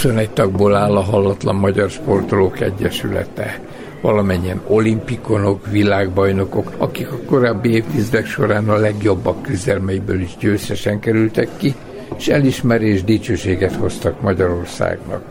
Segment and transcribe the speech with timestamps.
[0.00, 3.60] 21 tagból áll a Hallatlan Magyar Sportolók Egyesülete
[4.00, 11.74] valamennyien olimpikonok, világbajnokok, akik a korábbi évtizedek során a legjobbak küzdelmeiből is győztesen kerültek ki,
[12.16, 15.22] és elismerés dicsőséget hoztak Magyarországnak.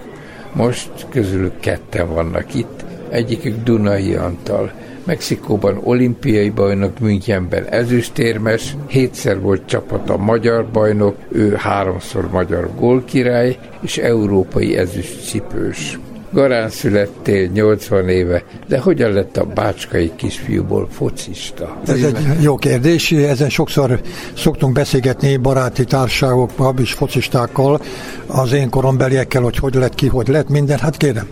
[0.54, 4.72] Most közülük ketten vannak itt, egyikük Dunai Antal,
[5.09, 13.98] Mexikóban olimpiai bajnok, Münchenben ezüstérmes, hétszer volt csapata magyar bajnok, ő háromszor magyar gólkirály, és
[13.98, 15.99] európai ezüstcipős.
[16.32, 21.80] Garán születtél 80 éve, de hogyan lett a bácskai kisfiúból focista?
[21.88, 24.02] Ez egy jó kérdés, ezen sokszor
[24.35, 27.82] szoktunk beszélgetni baráti társaságokban és focistákkal,
[28.27, 31.27] az én korombeliekkel, hogy hogy lett ki, hogy lett minden, hát kérem.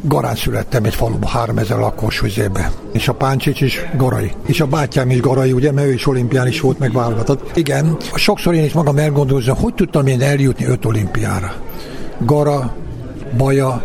[0.00, 2.72] Garán születtem egy faluba, 3000 lakos üzébe.
[2.92, 4.30] És a Páncsics is Garai.
[4.46, 7.56] És a bátyám is Garai, ugye, mert ő is olimpián is volt megválogatott.
[7.56, 11.54] Igen, sokszor én is magam elgondolom, hogy tudtam én eljutni öt olimpiára.
[12.18, 12.74] Gara,
[13.36, 13.82] Baja,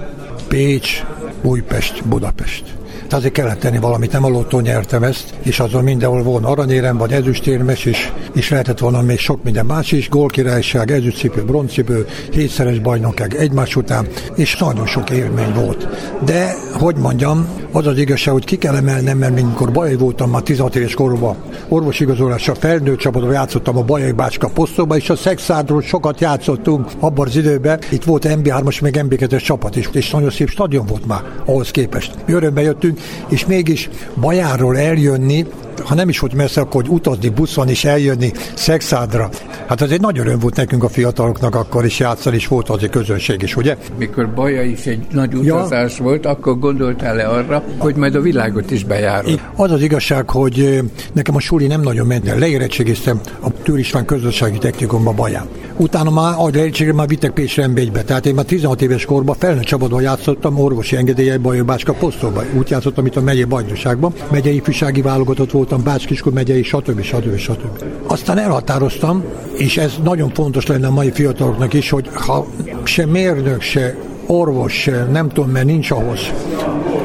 [0.47, 1.03] Pécs,
[1.41, 2.63] Újpest, Budapest.
[2.93, 6.97] Tehát azért kellett tenni valamit, nem a lottó nyertem ezt, és azon mindenhol volna aranyérem,
[6.97, 12.79] vagy ezüstérmes, és, és lehetett volna még sok minden más is, gólkirályság, ezüstcipő, broncipő, hétszeres
[12.79, 15.87] bajnokság egymás után, és nagyon sok élmény volt.
[16.25, 20.41] De, hogy mondjam, az az igazság, hogy ki kell emelnem, mert amikor bajai voltam már
[20.41, 21.35] 16 éves koromban,
[21.67, 27.35] orvosigazolásra felnőtt csapatban játszottam a Bajai Bácska posztóba, és a Szexádról sokat játszottunk abban az
[27.35, 27.79] időben.
[27.89, 32.15] Itt volt MB3-as, meg MB2-es csapat is, és nagyon szép stadion volt már ahhoz képest.
[32.25, 35.45] Mi örömbe jöttünk, és mégis Bajáról eljönni,
[35.85, 38.20] ha nem is volt messze, akkor hogy utazni buszon és eljönni
[38.53, 39.29] Szexádra.
[39.67, 42.83] Hát az egy nagy öröm volt nekünk a fiataloknak akkor is játszani, és volt az
[42.83, 43.77] egy közönség is, ugye?
[43.97, 46.03] Mikor Baja is egy nagy utazás ja.
[46.03, 49.39] volt, akkor gondoltál-e arra, hogy majd a világot is bejárod?
[49.55, 50.81] Az az igazság, hogy
[51.13, 52.37] nekem a suli nem nagyon ment el.
[52.37, 55.47] Leérettségiztem a Tűr István közösségi technikumba Baján.
[55.77, 58.03] Utána már, ahogy leérettségre már vittek Pécsre Rembégybe.
[58.03, 62.43] Tehát én már 16 éves korban felnőtt csapatban játszottam, orvosi engedélye Bajai Bácska posztóba.
[62.57, 64.13] Úgy játszottam, itt a megyei bajnokságban.
[64.31, 67.01] Megyei ifjúsági válogatott voltam, Bács-Kiskun megyei, stb.
[67.01, 67.37] stb.
[67.37, 67.83] stb.
[68.11, 69.23] Aztán elhatároztam,
[69.57, 72.47] és ez nagyon fontos lenne a mai fiataloknak is, hogy ha
[72.83, 73.95] se mérnök, se
[74.25, 76.19] orvos, se nem tudom, mert nincs ahhoz,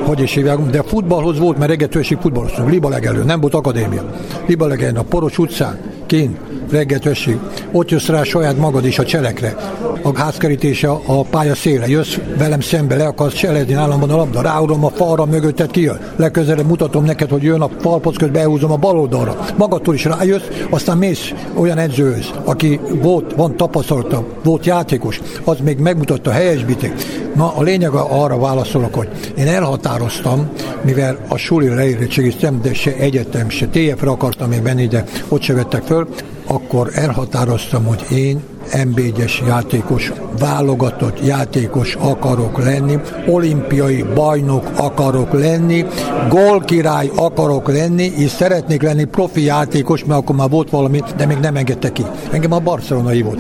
[0.07, 4.15] hogy is hívják, de futballhoz volt, mert reggetőség futballoztunk, Liba legelő, nem volt akadémia.
[4.47, 6.39] Liba legelő, a Poros utcán, kint,
[6.71, 7.39] reggetőség.
[7.73, 9.57] Ott jössz rá saját magad is a cselekre.
[10.03, 11.89] A házkerítése a pálya széle.
[11.89, 16.01] Jössz velem szembe, le akarsz cselezni nálam van a labda, ráurom a falra mögötted kijön.
[16.17, 19.37] Legközelebb mutatom neked, hogy jön a falpoc közben behúzom a bal oldalra.
[19.57, 25.79] Magadtól is rájössz, aztán mész olyan edzőhöz, aki volt, van tapasztalata, volt játékos, az még
[25.79, 27.25] megmutatta a helyesbítést.
[27.35, 30.51] Na, a lényeg arra válaszolok, hogy én elhatároztam,
[30.83, 35.55] mivel a suli leérettségiztem, de se egyetem, se TF-re akartam még menni, de ott se
[35.55, 36.09] vettek föl,
[36.57, 38.43] akkor elhatároztam, hogy én
[38.87, 39.01] mb
[39.47, 45.85] játékos, válogatott játékos akarok lenni, olimpiai bajnok akarok lenni,
[46.29, 51.39] gólkirály akarok lenni, és szeretnék lenni profi játékos, mert akkor már volt valami, de még
[51.39, 52.05] nem engedte ki.
[52.31, 53.39] Engem a Barcelona hívott.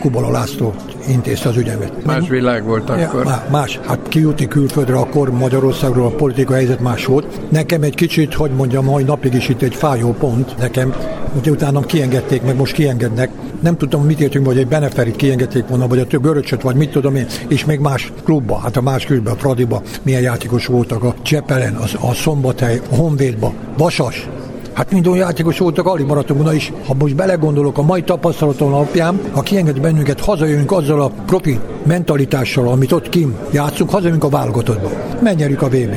[0.00, 0.74] Kubola László
[1.08, 2.04] intézte az ügyemet.
[2.04, 3.24] Más világ volt akkor?
[3.24, 3.80] Ja, más.
[3.86, 7.50] Hát kijutni külföldre, akkor Magyarországról a politikai helyzet más volt.
[7.50, 10.94] Nekem egy kicsit, hogy mondjam, mai napig is itt egy fájó pont nekem,
[11.32, 13.30] hogy utána kiengedték, meg most kiengednek.
[13.60, 16.90] Nem tudtam, mit értünk, hogy egy Beneferit kiengedték volna, vagy a több göröcsöt, vagy mit
[16.90, 21.04] tudom én, és még más klubba, hát a más klubba, a Fradiba, milyen játékos voltak,
[21.04, 24.28] a Csepelen, az, a Szombathely, a Honvédba, Vasas,
[24.76, 26.72] Hát mind olyan játékos voltak, alig maradtunk volna is.
[26.86, 32.68] Ha most belegondolok a mai tapasztalatom alapján, ha kienged bennünket, hazajönünk azzal a profi mentalitással,
[32.68, 34.90] amit ott kim játszunk, hazajönünk a válogatottba.
[35.20, 35.94] Megnyerjük a vb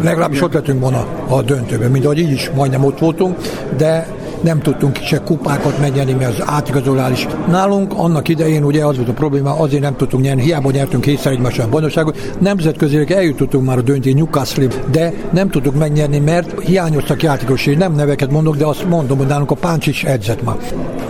[0.00, 3.36] Legalábbis ott lettünk volna a döntőben, mint ahogy így is majdnem ott voltunk,
[3.76, 4.06] de
[4.42, 9.12] nem tudtunk se kupákat megnyerni, mert az átigazolás nálunk annak idején ugye az volt a
[9.12, 13.82] probléma, azért nem tudtunk nyerni, hiába nyertünk hétszer egymáson a bajnokságot, nemzetközileg eljutottunk már a
[13.82, 19.18] döntő Newcastle, de nem tudtuk megnyerni, mert hiányoztak játékosai, nem neveket mondok, de azt mondom,
[19.18, 20.56] hogy nálunk a Páncs is edzett már.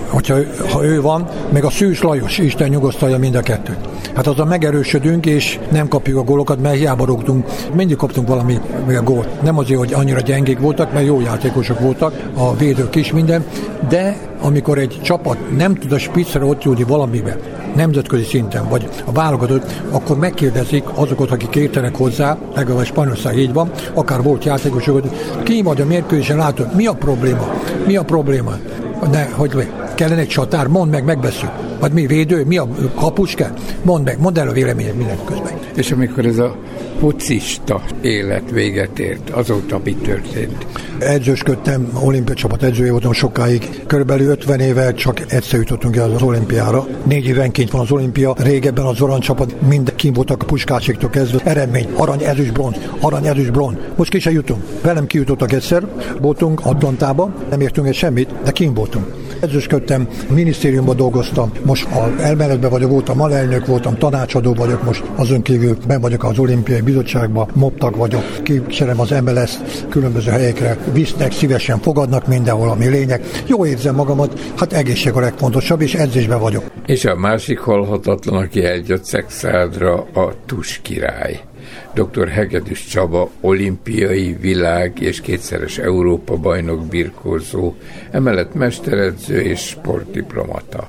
[0.09, 0.35] Hogyha
[0.73, 3.79] ha ő van, meg a Szűs Lajos, Isten nyugosztalja mind a kettőt.
[4.15, 7.47] Hát azon megerősödünk, és nem kapjuk a gólokat, mert hiába rúgtunk.
[7.75, 9.43] Mindig kaptunk valami a gólt.
[9.43, 13.45] Nem azért, hogy annyira gyengék voltak, mert jó játékosok voltak, a védők is minden,
[13.89, 17.37] de amikor egy csapat nem tud a spiccre ott júlni valamibe,
[17.75, 23.71] nemzetközi szinten, vagy a válogatott, akkor megkérdezik azokat, akik értenek hozzá, legalább Spanyolország így van,
[23.95, 27.55] akár volt játékosokat, ki vagy a mérkőzésen látod, mi a probléma?
[27.87, 28.53] Mi a probléma?
[29.11, 31.72] Ne, hogy kellene egy csatár, mondd meg, megbeszél.
[31.83, 32.45] Vagy mi védő?
[32.45, 33.53] Mi a kapuske?
[33.83, 35.53] Mondd meg, mondd el a véleményed minden közben.
[35.77, 36.57] És amikor ez a
[36.99, 40.67] focista élet véget ért, azóta mi történt?
[40.99, 43.83] Edzősködtem, olimpia csapat edzője voltam sokáig.
[43.87, 46.87] Körülbelül 50 éve csak egyszer jutottunk el az olimpiára.
[47.05, 48.35] Négy évenként van az olimpia.
[48.39, 51.41] Régebben az orany csapat mind kim voltak a puskácséktól kezdve.
[51.45, 53.77] Eredmény, arany, ezüst, bronz, arany, ezüst, bronz.
[53.97, 54.63] Most ki se jutunk.
[54.83, 55.87] Velem kijutottak egyszer,
[56.21, 59.21] voltunk Atlantába, nem értünk egy semmit, de kim voltunk.
[59.41, 65.77] Edzősködtem, minisztériumban dolgoztam, most a elméletben vagyok, voltam alelnök, voltam tanácsadó vagyok, most azon kívül
[65.87, 69.59] ben vagyok az olimpiai bizottságban, moptak vagyok, kísérem az MLS
[69.89, 73.25] különböző helyekre, visznek, szívesen fogadnak mindenhol, ami lényeg.
[73.47, 76.65] Jó érzem magamat, hát egészség a legfontosabb, és edzésben vagyok.
[76.87, 81.41] És a másik halhatatlan, aki eljött Szexádra, a Tus király.
[81.95, 82.29] Dr.
[82.29, 87.75] Hegedűs Csaba olimpiai, világ és kétszeres Európa bajnok birkózó,
[88.11, 90.89] emellett mesteredző és sportdiplomata.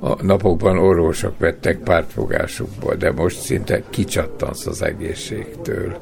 [0.00, 5.96] A napokban orvosok vettek pártfogásukból, de most szinte kicsattansz az egészségtől.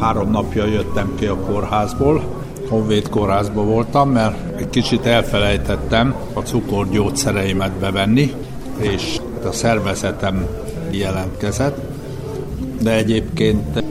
[0.00, 2.22] Három napja jöttem ki a kórházból,
[2.68, 8.32] Honvéd kórházban voltam, mert egy kicsit elfelejtettem a cukorgyógyszereimet bevenni,
[8.78, 10.46] és a szervezetem
[10.90, 11.78] jelentkezett,
[12.82, 13.84] de egyébként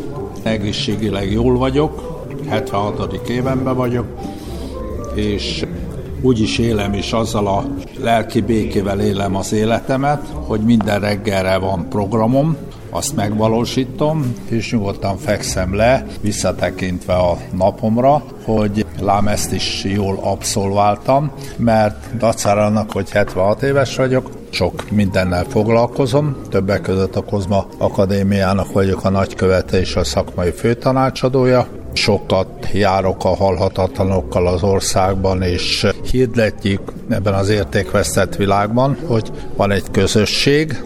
[0.43, 3.29] egészségileg jól vagyok, 76.
[3.29, 4.05] évenben vagyok,
[5.13, 5.64] és
[6.25, 7.65] úgy is élem, és azzal a
[7.99, 12.57] lelki békével élem az életemet, hogy minden reggelre van programom,
[12.89, 21.31] azt megvalósítom, és nyugodtan fekszem le, visszatekintve a napomra, hogy lám ezt is jól abszolváltam,
[21.57, 29.03] mert dacára hogy 76 éves vagyok, sok mindennel foglalkozom, többek között a Kozma Akadémiának vagyok
[29.03, 31.67] a nagykövete és a szakmai főtanácsadója.
[31.93, 39.91] Sokat járok a halhatatlanokkal az országban, és hirdetjük ebben az értékvesztett világban, hogy van egy
[39.91, 40.83] közösség,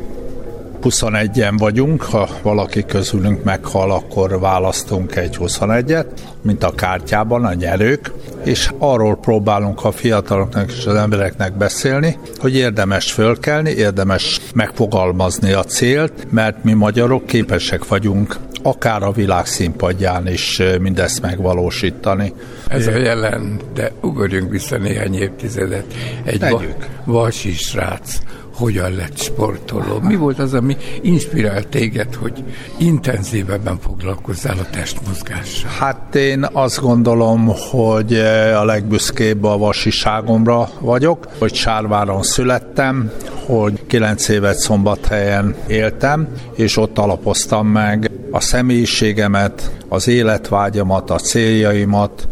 [0.83, 6.05] 21-en vagyunk, ha valaki közülünk meghal, akkor választunk egy 21-et,
[6.41, 8.11] mint a kártyában a nyerők,
[8.43, 15.63] és arról próbálunk a fiataloknak és az embereknek beszélni, hogy érdemes fölkelni, érdemes megfogalmazni a
[15.63, 22.33] célt, mert mi magyarok képesek vagyunk akár a világ színpadján is mindezt megvalósítani.
[22.67, 25.85] Ez a jelen, de ugorjunk vissza néhány évtizedet.
[26.23, 28.19] Egy va- vasi srác,
[28.59, 29.99] hogyan lett sportoló?
[29.99, 32.43] Mi volt az, ami inspirált téged, hogy
[32.77, 35.69] intenzívebben foglalkozzál a testmozgással?
[35.79, 38.13] Hát én azt gondolom, hogy
[38.55, 43.11] a legbüszkébb a vasiságomra vagyok, hogy Sárváron születtem,
[43.45, 52.27] hogy kilenc évet szombathelyen éltem, és ott alapoztam meg a személyiségemet, az életvágyamat, a céljaimat,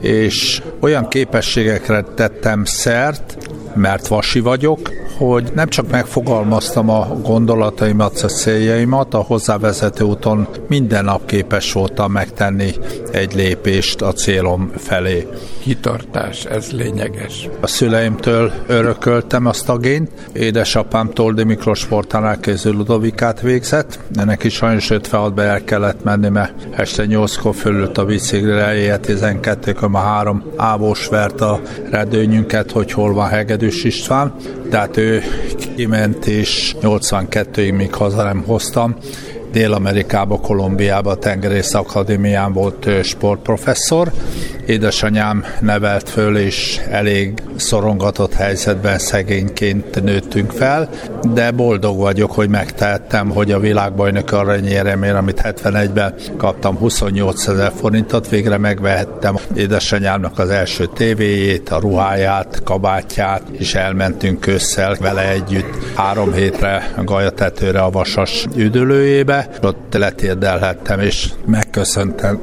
[0.00, 3.36] és olyan képességekre tettem szert,
[3.74, 11.04] mert vasi vagyok, hogy nem csak megfogalmaztam a gondolataimat, a céljaimat, a hozzávezető úton minden
[11.04, 12.72] nap képes voltam megtenni
[13.12, 15.28] egy lépést a célom felé.
[15.62, 17.48] Kitartás, ez lényeges.
[17.60, 20.10] A szüleimtől örököltem azt a gént.
[20.32, 23.98] Édesapám Toldi Miklós sportánál kéző Ludovikát végzett.
[24.14, 29.00] Ennek is sajnos 56 be el kellett menni, mert este 8-kor fölült a biciklire, éjjel
[29.02, 31.60] 12-kor a három ávós vert a
[31.90, 34.34] redőnyünket, hogy hol van Hegedűs István.
[34.72, 35.22] Tehát ő
[35.76, 38.96] kiment, és 82-ig még haza nem hoztam.
[39.52, 44.12] Dél-Amerikába, Kolumbiába, a Tengerész Akadémián volt sportprofesszor.
[44.66, 50.88] Édesanyám nevelt föl, és elég szorongatott helyzetben szegényként nőttünk fel,
[51.34, 58.28] de boldog vagyok, hogy megtehettem, hogy a világbajnok aranyéremért, amit 71-ben kaptam 28 ezer forintot,
[58.28, 66.32] végre megvehettem édesanyámnak az első tévéjét, a ruháját, kabátját, és elmentünk ősszel vele együtt három
[66.32, 71.30] hétre a Gajatetőre a Vasas üdülőjébe, ott letérdelhettem, és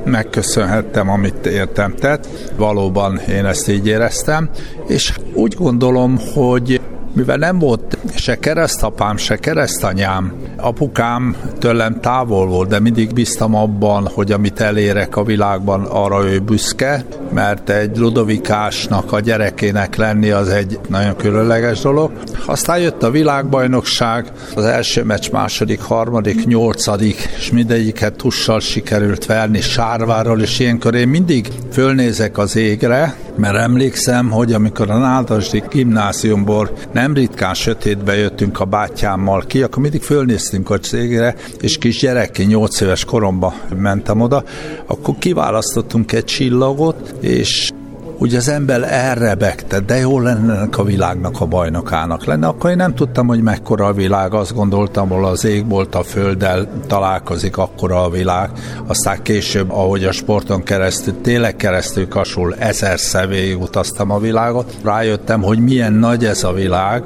[0.05, 2.27] megköszönhettem, amit értem tett.
[2.55, 4.49] Valóban én ezt így éreztem,
[4.87, 6.81] és úgy gondolom, hogy
[7.13, 14.07] mivel nem volt se keresztapám, se keresztanyám, apukám tőlem távol volt, de mindig bíztam abban,
[14.07, 20.49] hogy amit elérek a világban, arra ő büszke, mert egy ludovikásnak a gyerekének lenni az
[20.49, 22.11] egy nagyon különleges dolog.
[22.45, 29.61] Aztán jött a világbajnokság, az első meccs, második, harmadik, nyolcadik, és mindegyiket tussal sikerült verni
[29.61, 36.69] Sárváról, és ilyenkor én mindig fölnézek az égre, mert emlékszem, hogy amikor a Nádasdi gimnáziumból
[36.91, 42.05] nem ritkán sötétbe jöttünk a bátyámmal ki, akkor mindig fölnéztünk a cégre, és kis
[42.47, 44.43] 8 éves koromban mentem oda,
[44.85, 47.71] akkor kiválasztottunk egy csillagot, és
[48.19, 52.95] ugye az ember elrebegte, de jó lenne a világnak a bajnokának lenne, akkor én nem
[52.95, 58.03] tudtam, hogy mekkora a világ, azt gondoltam, hol az ég volt a földdel találkozik, akkora
[58.03, 58.49] a világ,
[58.87, 65.59] aztán később, ahogy a sporton keresztül, tényleg keresztül kasul, ezerszer utaztam a világot, rájöttem, hogy
[65.59, 67.03] milyen nagy ez a világ,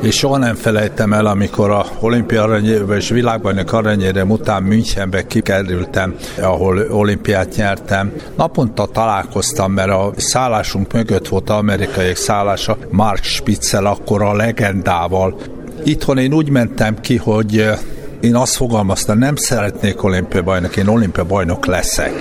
[0.00, 6.14] és soha nem felejtem el, amikor a olimpia aranyérve és világbajnok aranyérem után Münchenbe kikerültem,
[6.40, 8.12] ahol olimpiát nyertem.
[8.36, 10.12] Naponta találkoztam, mert a
[10.56, 15.38] szállásunk mögött volt amerikai szállása, Mark Spitzel, akkor a legendával.
[15.84, 17.78] Itthon én úgy mentem ki, hogy eh,
[18.20, 22.12] én azt fogalmaztam, nem szeretnék olimpia bajnok, én olimpia bajnok leszek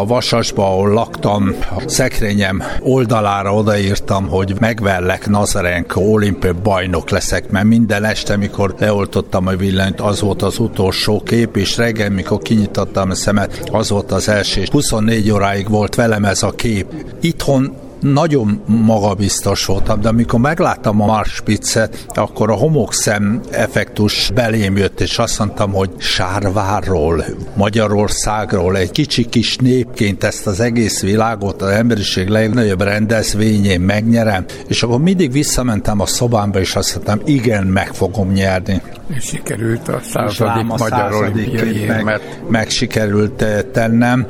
[0.00, 7.64] a Vasasba, ahol laktam, a szekrényem oldalára odaírtam, hogy megverlek Nazarenko, olimpia bajnok leszek, mert
[7.64, 13.10] minden este, mikor leoltottam a villanyt, az volt az utolsó kép, és reggel, mikor kinyitottam
[13.10, 14.62] a szemet, az volt az első.
[14.70, 16.86] 24 óráig volt velem ez a kép.
[17.20, 25.00] Itthon nagyon magabiztos voltam, de amikor megláttam a Marspitzet, akkor a homokszem effektus belém jött,
[25.00, 27.24] és azt mondtam, hogy Sárvárról,
[27.54, 34.82] Magyarországról, egy kicsi kis népként ezt az egész világot, az emberiség legnagyobb rendezvényén megnyerem, és
[34.82, 38.82] akkor mindig visszamentem a szobámba, és azt mondtam, igen, meg fogom nyerni.
[39.16, 44.26] És sikerült a századik magyar olimpiai meg, meg sikerült tennem.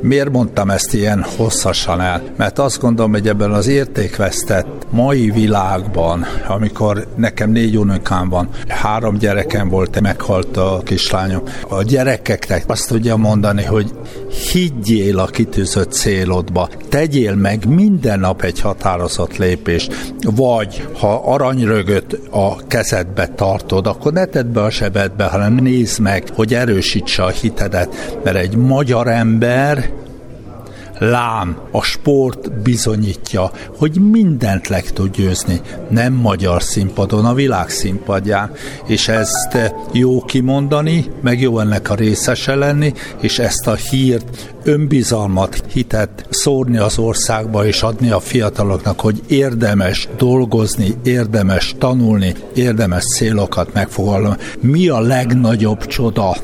[0.00, 2.22] Miért mondtam ezt ilyen hosszasan el?
[2.36, 9.18] Mert azt gondolom, hogy ebben az értékvesztett mai világban, amikor nekem négy unokám van, három
[9.18, 13.90] gyerekem volt, meghalt a kislányom, a gyerekeknek azt tudja mondani, hogy
[14.52, 22.66] higgyél a kitűzött célodba, tegyél meg minden nap egy határozott lépést, vagy ha aranyrögöt a
[22.66, 28.20] kezedbe tartod, akkor ne tedd be a sebedbe, hanem nézd meg, hogy erősítse a hitedet,
[28.24, 29.87] mert egy magyar ember
[30.98, 38.52] Lám, a sport bizonyítja, hogy mindent leg tud győzni, nem magyar színpadon, a világ színpadján,
[38.86, 45.64] és ezt jó kimondani, meg jó ennek a részese lenni, és ezt a hírt, önbizalmat,
[45.72, 53.72] hitet szórni az országba, és adni a fiataloknak, hogy érdemes dolgozni, érdemes tanulni, érdemes célokat
[53.72, 54.42] megfogalmazni.
[54.60, 56.36] Mi a legnagyobb csoda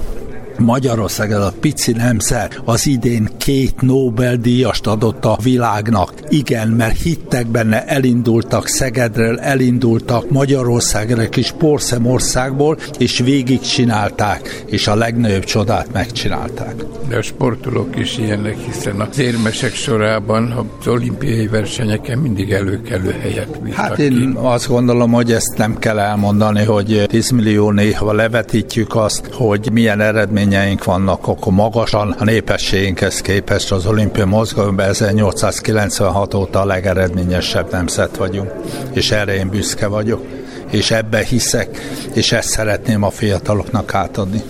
[0.59, 6.13] Magyarország ez a pici nemszer az idén két Nobel-díjast adott a világnak.
[6.29, 14.95] Igen, mert hittek benne, elindultak Szegedről, elindultak Magyarországra, kis porszemországból, és végig csinálták, és a
[14.95, 16.75] legnagyobb csodát megcsinálták.
[17.09, 23.59] De a sportolók is ilyenek, hiszen az érmesek sorában az olimpiai versenyeken mindig előkelő helyet
[23.73, 24.39] Hát én ki.
[24.43, 30.01] azt gondolom, hogy ezt nem kell elmondani, hogy 10 millió néha levetítjük azt, hogy milyen
[30.01, 37.71] eredmény eredményeink vannak, akkor magasan a népességünkhez képest az olimpia mozgalomban 1896 óta a legeredményesebb
[37.71, 38.53] nemzet vagyunk,
[38.93, 40.25] és erre én büszke vagyok,
[40.71, 41.81] és ebbe hiszek,
[42.15, 44.43] és ezt szeretném a fiataloknak átadni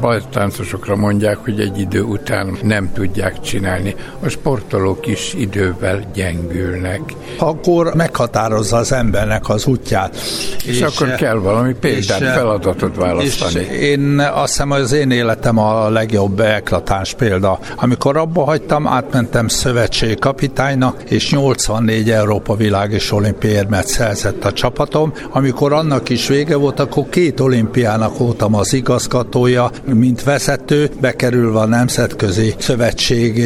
[0.00, 3.94] bajtáncosokra mondják, hogy egy idő után nem tudják csinálni.
[4.20, 7.00] A sportolók is idővel gyengülnek.
[7.38, 10.16] Akkor meghatározza az embernek az útját.
[10.64, 13.66] És, és akkor kell valami példát, és, feladatot választani.
[13.70, 17.58] És én azt hiszem, az én életem a legjobb eklatáns példa.
[17.76, 24.52] Amikor abba hagytam, átmentem szövetségi kapitánynak, és 84 Európa világ és olimpiai érmet szerzett a
[24.52, 25.12] csapatom.
[25.30, 31.66] Amikor annak is vége volt, akkor két olimpiának voltam az igazgatója, mint vezető, bekerülve a
[31.66, 33.42] Nemzetközi Szövetség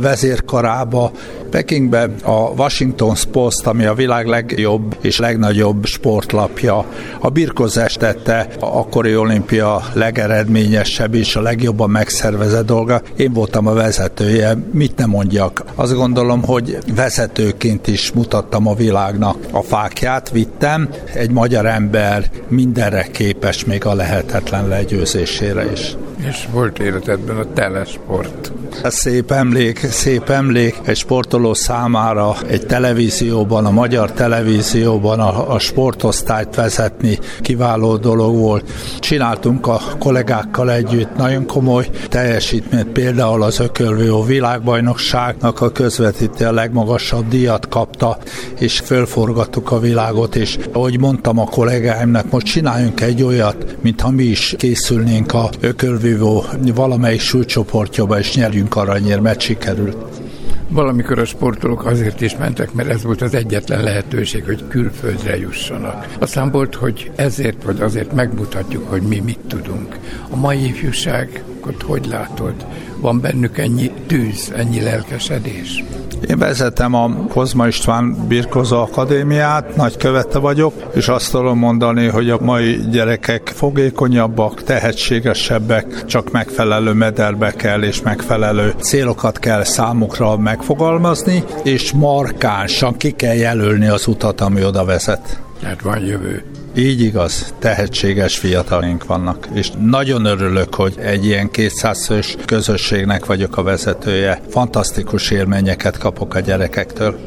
[0.00, 1.12] vezérkarába,
[1.50, 6.84] Pekingbe a Washington Post, ami a világ legjobb és legnagyobb sportlapja,
[7.18, 13.02] a birkozás tette a akkori olimpia legeredményesebb és a legjobban megszervezett dolga.
[13.16, 15.64] Én voltam a vezetője, mit nem mondjak.
[15.74, 20.88] Azt gondolom, hogy vezetőként is mutattam a világnak a fákját, vittem.
[21.14, 25.79] Egy magyar ember mindenre képes, még a lehetetlen legyőzésére is.
[26.28, 28.52] És volt életedben a telesport.
[28.82, 35.58] Ez szép emlék, szép emlék egy sportoló számára egy televízióban, a magyar televízióban a, a
[35.58, 38.70] sportosztályt vezetni kiváló dolog volt.
[38.98, 47.28] Csináltunk a kollégákkal együtt nagyon komoly teljesítményt, például az Ökölvő világbajnokságnak a közvetíté a legmagasabb
[47.28, 48.18] díjat kapta,
[48.58, 54.24] és fölforgattuk a világot, és ahogy mondtam a kollégáimnak, most csináljunk egy olyat, mintha mi
[54.24, 60.20] is készülnénk a Ökölvő Vívó valamelyik súlycsoportjába, és nyerjünk aranyérmet, sikerült.
[60.68, 66.06] Valamikor a sportolók azért is mentek, mert ez volt az egyetlen lehetőség, hogy külföldre jussanak.
[66.18, 69.98] Aztán volt, hogy ezért vagy azért megmutatjuk, hogy mi mit tudunk.
[70.30, 72.54] A mai ifjúság diákokat hogy látod?
[72.96, 75.84] Van bennük ennyi tűz, ennyi lelkesedés?
[76.28, 82.38] Én vezetem a Kozma István Birkozó Akadémiát, nagykövete vagyok, és azt tudom mondani, hogy a
[82.40, 91.92] mai gyerekek fogékonyabbak, tehetségesebbek, csak megfelelő mederbe kell és megfelelő célokat kell számukra megfogalmazni, és
[91.92, 95.40] markánsan ki kell jelölni az utat, ami oda vezet.
[95.60, 96.59] Tehát van jövő.
[96.76, 103.56] Így igaz, tehetséges fiatalink vannak, és nagyon örülök, hogy egy ilyen 200 fős közösségnek vagyok
[103.56, 104.40] a vezetője.
[104.48, 107.18] Fantasztikus élményeket kapok a gyerekektől.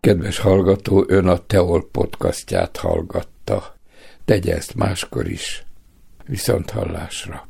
[0.00, 3.74] Kedves hallgató, ön a Teol podcastját hallgatta.
[4.24, 5.64] Tegye ezt máskor is.
[6.26, 7.49] Viszont hallásra.